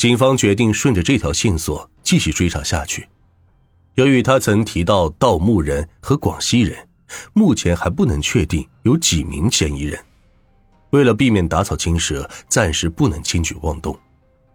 [0.00, 3.06] 警方决定顺着这条线索继续追查下去。
[3.96, 6.88] 由于他曾提到盗墓人和广西人，
[7.34, 10.02] 目前还不能确定有几名嫌疑人。
[10.92, 13.94] 为了避免打草惊蛇，暂时不能轻举妄动，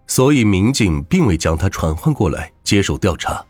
[0.08, 3.46] 所以民警并未将他传唤过来接受调查，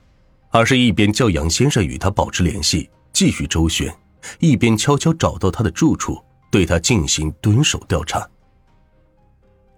[0.49, 3.97] 而是一边叫杨先生与他保持联系，继续周旋，
[4.39, 6.21] 一边悄悄找到他的住处，
[6.51, 8.29] 对他进行蹲守调查。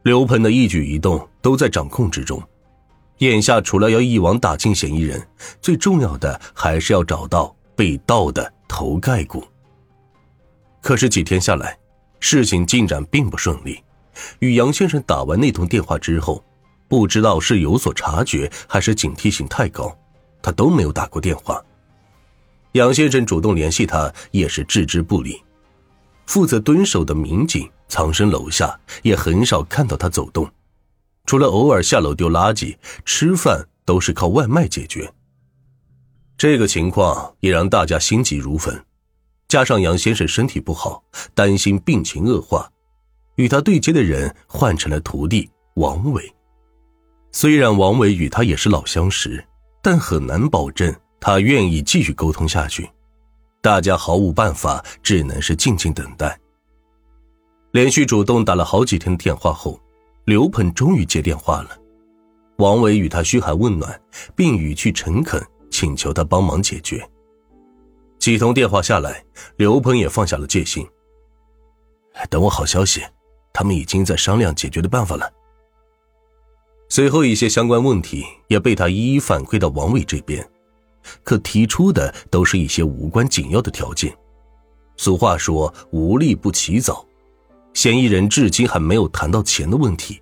[0.07, 2.41] 刘鹏的一举一动都在掌控之中。
[3.17, 5.21] 眼下除了要一网打尽嫌疑人，
[5.61, 9.45] 最重要的还是要找到被盗的头盖骨。
[10.79, 11.77] 可是几天下来，
[12.21, 13.83] 事情进展并不顺利。
[14.39, 16.41] 与杨先生打完那通电话之后，
[16.87, 19.93] 不知道是有所察觉还是警惕性太高，
[20.41, 21.61] 他都没有打过电话。
[22.71, 25.43] 杨先生主动联系他，也是置之不理。
[26.27, 30.49] 负责蹲守的民警藏身楼下，也很少看到他走动。
[31.25, 35.11] 除了偶尔下楼丢垃圾、吃饭，都是靠外卖解决。
[36.37, 38.85] 这个情况也让大家心急如焚，
[39.47, 42.69] 加上杨先生身体不好，担心病情恶化，
[43.35, 46.33] 与他对接的人换成了徒弟王伟。
[47.31, 49.43] 虽然王伟与他也是老相识，
[49.81, 52.89] 但很难保证他愿意继续沟通下去。
[53.61, 56.39] 大家毫无办法，只能是静静等待。
[57.71, 59.79] 连续主动打了好几天电话后。
[60.25, 61.69] 刘鹏终于接电话了，
[62.57, 63.97] 王伟与他嘘寒问暖，
[64.35, 67.01] 并语气诚恳，请求他帮忙解决。
[68.19, 69.23] 几通电话下来，
[69.55, 70.85] 刘鹏也放下了戒心。
[72.29, 73.01] 等我好消息，
[73.53, 75.31] 他们已经在商量解决的办法了。
[76.89, 80.45] 随后一些相关问题也被他一一反馈到王伟这边，
[81.23, 84.13] 可提出的都是一些无关紧要的条件。
[84.97, 87.05] 俗话说“无利不起早”。
[87.77, 90.19] 嫌疑人至今还没有谈到钱的问题，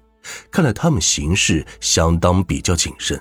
[0.52, 3.18] 看来他们行事相当比较谨慎。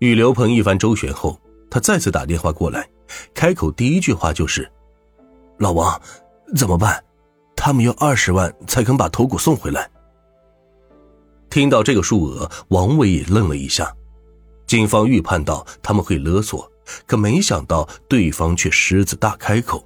[0.00, 2.86] 与刘鹏一番周旋后，他再次打电话过来，
[3.32, 4.70] 开口第一句话就是
[5.56, 5.98] ：“老王，
[6.54, 7.02] 怎么办？
[7.56, 9.90] 他们要二十万才肯把头骨送回来。”
[11.48, 13.90] 听到这个数额，王伟也愣了一下。
[14.66, 16.70] 警方预判到他们会勒索，
[17.06, 19.82] 可没想到对方却狮子大开口。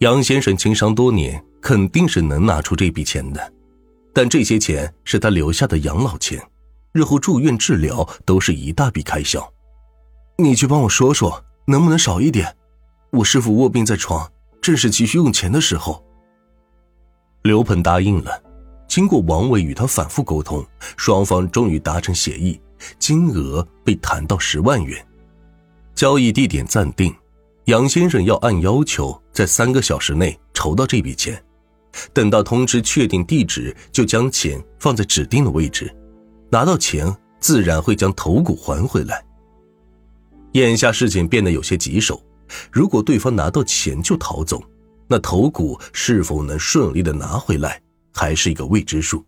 [0.00, 1.40] 杨先生经商多年。
[1.62, 3.52] 肯定是能拿出这笔钱的，
[4.12, 6.42] 但这些钱是他留下的养老钱，
[6.92, 9.50] 日后住院治疗都是一大笔开销。
[10.36, 12.54] 你去帮我说说，能不能少一点？
[13.12, 14.28] 我师傅卧病在床，
[14.60, 16.04] 正是急需用钱的时候。
[17.42, 18.42] 刘鹏答应了。
[18.88, 20.62] 经过王伟与他反复沟通，
[20.98, 22.60] 双方终于达成协议，
[22.98, 25.02] 金额被谈到十万元，
[25.94, 27.14] 交易地点暂定，
[27.66, 31.42] 杨先生要按要求在三个小时内筹到这笔钱。
[32.12, 35.94] 等到通知确定地址，就将钱放在指定的位置，
[36.50, 39.24] 拿到钱自然会将头骨还回来。
[40.52, 42.22] 眼下事情变得有些棘手，
[42.70, 44.62] 如果对方拿到钱就逃走，
[45.08, 47.80] 那头骨是否能顺利的拿回来，
[48.12, 49.24] 还是一个未知数。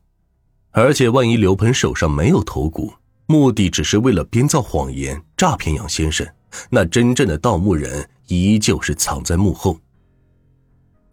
[0.70, 2.92] 而且万一刘鹏手上没有头骨，
[3.26, 6.26] 目的只是为了编造谎言诈骗杨先生，
[6.68, 9.78] 那真正的盗墓人依旧是藏在幕后。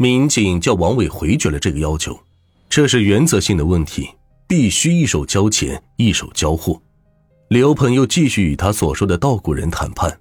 [0.01, 2.19] 民警叫王伟回绝了这个要求，
[2.67, 4.09] 这是原则性的问题，
[4.47, 6.81] 必须一手交钱一手交货。
[7.49, 10.19] 刘鹏又继续与他所说的稻谷人谈判，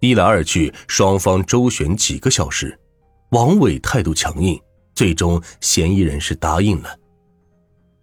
[0.00, 2.76] 一来二去，双方周旋几个小时，
[3.30, 4.60] 王伟态度强硬，
[4.92, 6.98] 最终嫌疑人是答应了。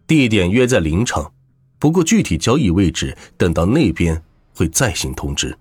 [0.08, 1.30] 地点约在林场，
[1.80, 4.24] 不过具体交易位置等到那边
[4.56, 5.54] 会再行通知，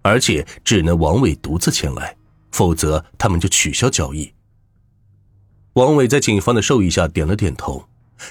[0.00, 2.16] 而且只能王伟独自前来，
[2.50, 4.32] 否则他们就取消交易。
[5.76, 7.86] 王伟在警方的授意下点了点头，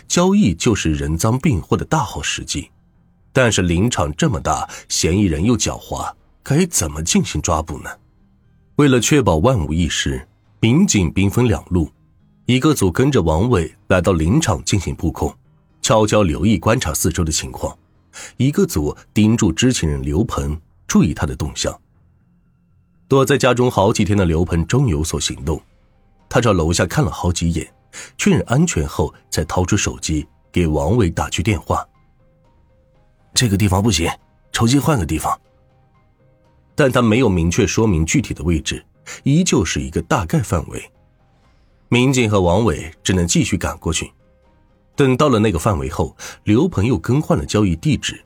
[0.08, 2.72] 交易就是人赃并获的大好时机，
[3.32, 6.12] 但是林场这么大，嫌疑人又狡猾，
[6.42, 7.90] 该怎么进行抓捕呢？
[8.78, 10.28] 为了确保万无一失，
[10.60, 11.88] 民警兵分两路，
[12.48, 15.32] 一个组跟着王伟来到林场进行布控，
[15.84, 17.78] 悄悄留意观察四周的情况；
[18.38, 21.80] 一个组盯住知情人刘鹏，注意他的动向。
[23.08, 25.62] 躲在家中好几天的刘鹏终有所行动。
[26.36, 27.66] 他朝楼下看了好几眼，
[28.18, 31.88] 确认安全后，才掏出手机给王伟打去电话。
[33.34, 34.12] 这个地方不行，
[34.52, 35.40] 重新换个地方。
[36.76, 38.86] 但他没有明确说明具体的位置，
[39.24, 40.92] 依旧是一个大概范围。
[41.88, 44.12] 民警和王伟只能继续赶过去。
[44.94, 48.22] 等到了那个范围后，刘鹏又更换了交易地址。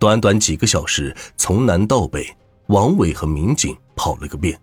[0.00, 2.26] 短短几个小时，从南到北，
[2.66, 4.60] 王伟和民警跑了个遍，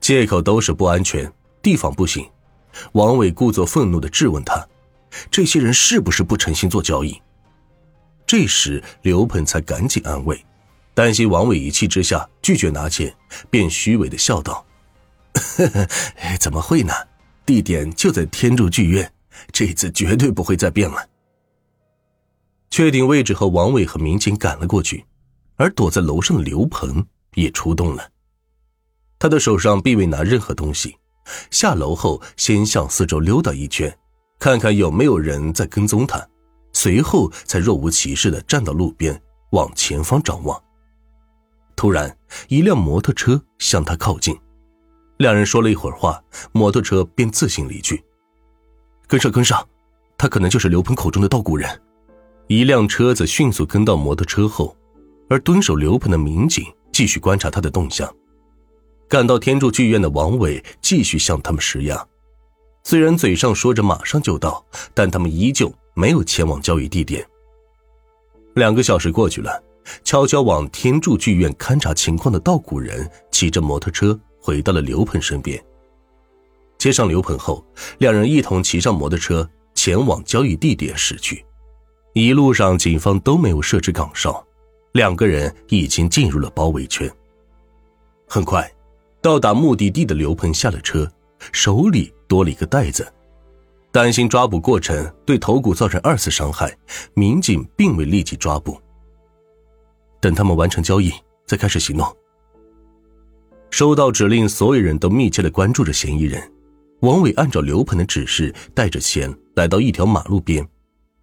[0.00, 1.30] 借口都是不安全。
[1.62, 2.28] 地方不行，
[2.92, 4.66] 王伟故作愤怒的质问他
[5.30, 7.20] ：“这些人是不是不诚心做交易？”
[8.26, 10.44] 这时刘鹏才赶紧安慰，
[10.94, 13.14] 担心王伟一气之下拒绝拿钱，
[13.50, 14.64] 便虚伪的笑道：
[16.38, 16.92] “怎么会呢？
[17.44, 19.12] 地点就在天柱剧院，
[19.50, 21.08] 这次绝对不会再变了。”
[22.70, 25.04] 确定位置后，王伟和民警赶了过去，
[25.56, 27.04] 而躲在楼上的刘鹏
[27.34, 28.10] 也出动了。
[29.18, 30.96] 他的手上并未拿任何东西，
[31.50, 33.96] 下楼后先向四周溜达一圈，
[34.38, 36.26] 看看有没有人在跟踪他，
[36.72, 39.20] 随后才若无其事的站到路边
[39.50, 40.60] 往前方张望。
[41.76, 42.16] 突然，
[42.48, 44.38] 一辆摩托车向他靠近，
[45.18, 46.22] 两人说了一会儿话，
[46.52, 48.04] 摩托车便自行离去。
[49.06, 49.66] 跟上，跟上，
[50.18, 51.80] 他可能就是刘鹏口中的稻谷人。
[52.48, 54.76] 一辆车子迅速跟到摩托车后，
[55.28, 58.12] 而蹲守刘鹏的民警继续观察他的动向。
[59.10, 62.06] 赶到天柱剧院的王伟继续向他们施压，
[62.84, 64.64] 虽然嘴上说着马上就到，
[64.94, 67.26] 但他们依旧没有前往交易地点。
[68.54, 69.60] 两个小时过去了，
[70.04, 75.60] 悄悄往天柱剧院勘察情况的稻谷人骑着摩托车回到了刘鹏身边。
[76.78, 77.66] 接上刘鹏后，
[77.98, 81.44] 两人一同骑上摩托车前往交易地点驶去。
[82.12, 84.46] 一路上，警方都没有设置岗哨，
[84.92, 87.10] 两个人已经进入了包围圈。
[88.28, 88.72] 很快，
[89.22, 91.10] 到达目的地的刘鹏下了车，
[91.52, 93.06] 手里多了一个袋子，
[93.92, 96.74] 担心抓捕过程对头骨造成二次伤害，
[97.12, 98.80] 民警并未立即抓捕。
[100.20, 101.12] 等他们完成交易，
[101.46, 102.16] 再开始行动。
[103.70, 106.42] 收到指令，所有人都密切的关注着嫌疑人。
[107.00, 110.66] 王伟按照刘鹏的指示，带着钱来到一条马路边。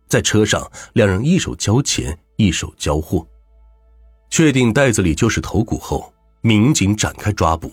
[0.08, 3.28] 在车上，两人一手交钱，一手交货。
[4.30, 6.12] 确定袋子里就是头骨后，
[6.42, 7.72] 民警展开抓捕，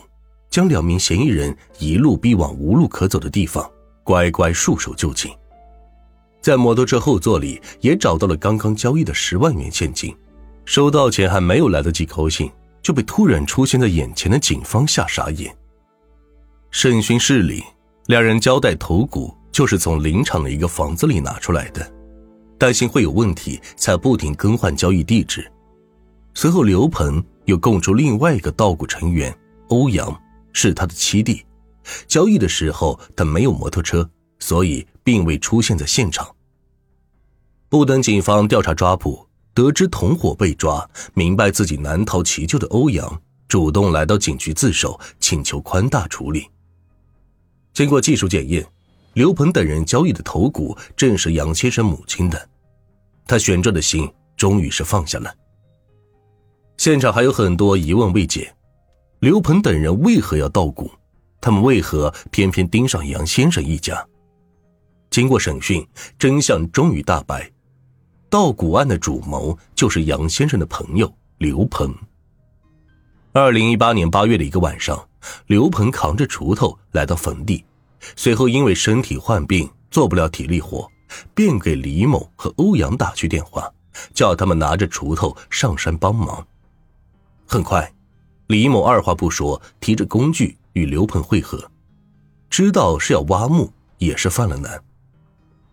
[0.54, 3.68] 将两名嫌疑人一路逼往无路可走的地方，
[4.04, 5.28] 乖乖束手就擒。
[6.40, 10.16] 在摩托车后座里也找到了刚刚交易的十万元现金。
[10.64, 12.48] 收到钱还没有来得及高兴，
[12.80, 15.52] 就被突然出现在眼前的警方吓傻眼。
[16.70, 17.64] 审讯室里，
[18.06, 21.84] 两人交代头骨就是从林场的一个房子里拿出来的。
[22.56, 25.50] 担心会有问题，才不停更换交易地址。
[26.32, 29.36] 随后，刘鹏又供出另外一个稻谷成员
[29.70, 30.16] 欧阳
[30.54, 31.44] 是他的七弟。
[32.06, 34.08] 交易的时候他没有摩托车，
[34.38, 36.34] 所以并未出现在现场。
[37.68, 46.48] 不等警方调查抓捕，得知同伙被抓，明白自己难逃其咎的欧阳主动来到警局自首，请求宽大处理。
[47.74, 48.66] 经过技术检验。
[49.14, 52.48] 刘鹏等人交易的头骨正是杨先生母亲的，
[53.28, 55.32] 他悬着的心终于是放下了。
[56.78, 58.52] 现场还有很多疑问未解：
[59.24, 60.90] 刘鹏等人为何要盗骨？
[61.40, 64.06] 他们为何偏偏盯上杨先生一家？
[65.08, 65.82] 经过审讯，
[66.18, 67.50] 真相终于大白：
[68.28, 71.90] 盗骨案的主谋就是杨先生的朋友刘鹏。
[73.32, 75.02] 二零一八年八月的一个晚上，
[75.46, 77.64] 刘鹏扛着锄头来到坟地。
[78.16, 80.86] 随后，因为身体患病，做不了体力活，
[81.34, 83.72] 便给李某和欧阳打去电话，
[84.12, 86.46] 叫他们拿着锄头上山帮忙。
[87.46, 87.90] 很快，
[88.48, 91.70] 李某二话不说，提着工具与刘鹏会合。
[92.50, 94.82] 知道是要挖墓，也是犯了难。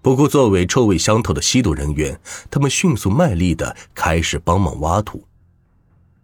[0.01, 2.19] 不过，作为臭味相投的吸毒人员，
[2.49, 5.23] 他们迅速卖力的开始帮忙挖土。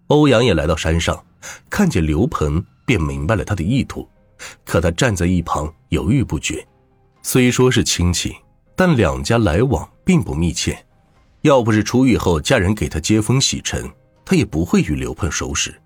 [0.08, 1.24] 欧阳也来到山上，
[1.70, 4.08] 看见刘鹏，便明白了他的意图。
[4.64, 6.66] 可他站在一旁犹豫不决，
[7.24, 8.34] 虽说是亲戚，
[8.76, 10.86] 但两家来往并不密切。
[11.42, 13.88] 要不是出狱后家人给他接风洗尘，
[14.24, 15.80] 他也不会与刘鹏熟识。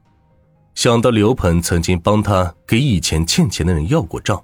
[0.75, 4.43] 想到刘鹏曾经帮他给以前欠钱的人要过账，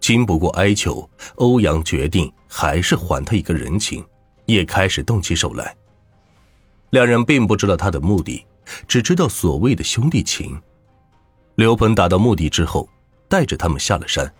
[0.00, 4.04] 经不过哀求，欧阳决定还是还他一个人情，
[4.46, 5.74] 也开始动起手来。
[6.90, 8.44] 两人并不知道他的目的，
[8.86, 10.60] 只知道所谓的兄弟情。
[11.54, 12.88] 刘鹏达到目的之后。
[13.30, 14.32] 带着他们下了山，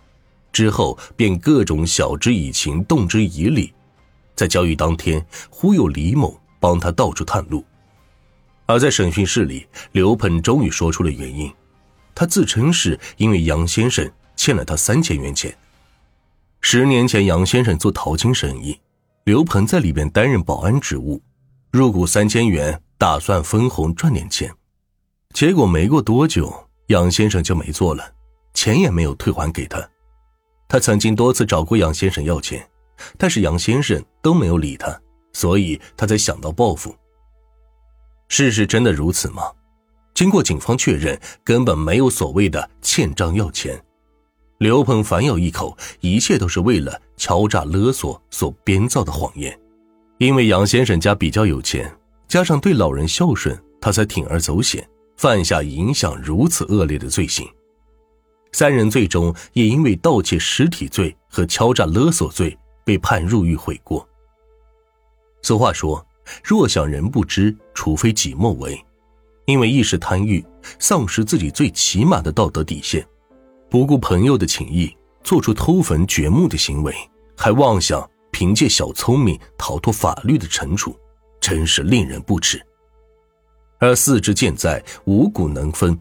[0.51, 3.71] 之后便各种晓之以情，动之以理，
[4.33, 7.63] 在交易当天忽悠李某帮他到处探路。
[8.69, 11.51] 而在审讯室里，刘鹏终于说出了原因，
[12.13, 15.57] 他自称是因为杨先生欠了他三千元钱。
[16.61, 18.79] 十年前，杨先生做淘金生意，
[19.23, 21.19] 刘鹏在里边担任保安职务，
[21.71, 24.53] 入股三千元，打算分红赚点钱，
[25.33, 28.13] 结果没过多久，杨先生就没做了。
[28.53, 29.83] 钱也没有退还给他，
[30.67, 32.63] 他曾经多次找过杨先生要钱，
[33.17, 34.95] 但是杨先生都没有理他，
[35.33, 36.95] 所以他才想到报复。
[38.29, 39.43] 事实真的如此吗？
[40.13, 43.81] 经过警方确认，根本没有所谓的欠账要钱。
[44.59, 49.57] 刘鹏反咬一口，一切都是为了敲诈勒索所编造的谎言。
[50.17, 51.89] 因为杨先生家比较有钱，
[52.27, 57.47] 加上对老人孝顺，他才铤而走险，犯下影响如此恶劣的罪行。
[58.51, 64.05] 三人最终也因为盗窃实体罪和敲诈勒索罪被判入狱悔过。
[65.41, 66.05] 俗话说
[66.43, 68.79] ：“若想人不知，除非己莫为。”
[69.45, 70.45] 因为一时贪欲，
[70.77, 73.03] 丧失自己最起码的道德底线，
[73.67, 76.93] 不顾朋友的情谊，做出偷坟掘墓的行为，
[77.35, 80.95] 还妄想凭借小聪明逃脱法律的惩处，
[81.39, 82.63] 真是令人不齿。
[83.79, 85.99] 而四肢健在，五谷能分，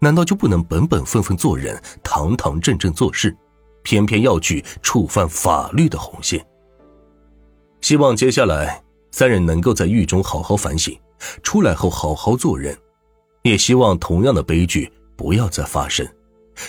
[0.00, 3.36] 难道就不能本本分分做人，堂堂正正做事，
[3.84, 6.44] 偏偏要去触犯法律的红线？
[7.80, 8.82] 希望接下来
[9.18, 10.96] 三人能够在狱中好好反省，
[11.42, 12.78] 出来后好好做人。
[13.42, 16.06] 也希望同样的悲剧不要再发生，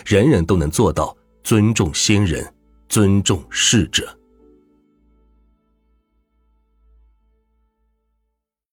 [0.03, 2.51] 人人都能做到尊重先人，
[2.87, 4.18] 尊重逝者。